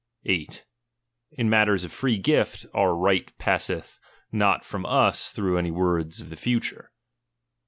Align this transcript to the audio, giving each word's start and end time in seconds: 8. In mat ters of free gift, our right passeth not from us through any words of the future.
8. 0.25 0.65
In 1.33 1.47
mat 1.47 1.67
ters 1.67 1.83
of 1.83 1.93
free 1.93 2.17
gift, 2.17 2.65
our 2.73 2.95
right 2.95 3.31
passeth 3.37 3.99
not 4.31 4.65
from 4.65 4.83
us 4.83 5.29
through 5.31 5.59
any 5.59 5.69
words 5.69 6.19
of 6.19 6.31
the 6.31 6.35
future. 6.35 6.91